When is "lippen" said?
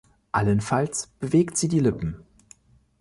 1.79-2.23